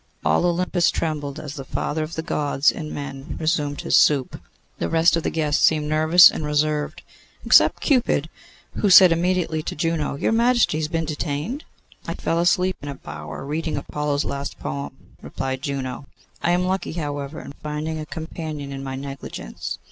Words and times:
All 0.25 0.45
Olympus 0.47 0.89
trembled 0.89 1.39
as 1.39 1.53
the 1.53 1.63
Father 1.63 2.01
of 2.01 2.15
Gods 2.25 2.71
and 2.71 2.91
men 2.91 3.37
resumed 3.39 3.81
his 3.81 3.95
soup. 3.95 4.41
The 4.79 4.89
rest 4.89 5.15
of 5.15 5.21
the 5.21 5.29
guests 5.29 5.63
seemed 5.63 5.87
nervous 5.87 6.31
and 6.31 6.43
reserved, 6.43 7.03
except 7.45 7.81
Cupid, 7.83 8.27
who 8.77 8.89
said 8.89 9.11
immediately 9.11 9.61
to 9.61 9.75
Juno, 9.75 10.15
'Your 10.15 10.31
Majesty 10.31 10.79
has 10.79 10.87
been 10.87 11.05
detained?' 11.05 11.65
'I 12.07 12.15
fell 12.15 12.39
asleep 12.39 12.77
in 12.81 12.89
a 12.89 12.95
bower 12.95 13.45
reading 13.45 13.77
Apollo's 13.77 14.25
last 14.25 14.57
poem,' 14.59 15.13
replied 15.21 15.61
Juno. 15.61 16.07
'I 16.41 16.49
am 16.51 16.65
lucky, 16.65 16.93
however, 16.93 17.39
in 17.39 17.53
finding 17.61 17.99
a 17.99 18.07
companion 18.07 18.71
in 18.71 18.83
my 18.83 18.95
negligence. 18.95 19.77